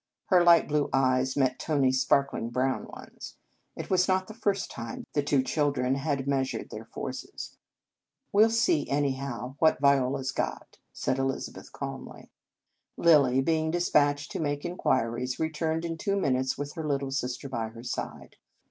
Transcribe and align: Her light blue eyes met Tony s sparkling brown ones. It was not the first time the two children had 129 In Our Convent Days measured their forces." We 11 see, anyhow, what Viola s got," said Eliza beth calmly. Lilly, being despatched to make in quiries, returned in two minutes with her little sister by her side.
Her 0.29 0.43
light 0.43 0.67
blue 0.67 0.89
eyes 0.91 1.37
met 1.37 1.59
Tony 1.59 1.89
s 1.89 1.99
sparkling 1.99 2.49
brown 2.49 2.87
ones. 2.87 3.35
It 3.75 3.91
was 3.91 4.07
not 4.07 4.25
the 4.25 4.33
first 4.33 4.71
time 4.71 5.05
the 5.13 5.21
two 5.21 5.43
children 5.43 5.93
had 5.93 6.21
129 6.21 6.25
In 6.25 6.35
Our 6.35 6.39
Convent 6.41 6.41
Days 6.41 6.53
measured 6.55 6.69
their 6.71 6.91
forces." 7.51 7.57
We 8.33 8.41
11 8.41 8.55
see, 8.55 8.89
anyhow, 8.89 9.55
what 9.59 9.79
Viola 9.79 10.21
s 10.21 10.31
got," 10.31 10.79
said 10.91 11.19
Eliza 11.19 11.51
beth 11.51 11.71
calmly. 11.71 12.31
Lilly, 12.97 13.41
being 13.41 13.69
despatched 13.69 14.31
to 14.31 14.39
make 14.39 14.65
in 14.65 14.75
quiries, 14.75 15.37
returned 15.37 15.85
in 15.85 15.99
two 15.99 16.15
minutes 16.19 16.57
with 16.57 16.73
her 16.73 16.87
little 16.87 17.11
sister 17.11 17.47
by 17.47 17.67
her 17.67 17.83
side. 17.83 18.37